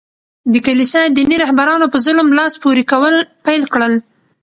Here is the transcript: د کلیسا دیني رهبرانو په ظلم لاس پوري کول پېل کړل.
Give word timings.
د 0.51 0.53
کلیسا 0.65 1.01
دیني 1.15 1.37
رهبرانو 1.43 1.91
په 1.93 1.97
ظلم 2.05 2.27
لاس 2.37 2.53
پوري 2.61 2.83
کول 2.91 3.15
پېل 3.45 3.63
کړل. 3.73 3.93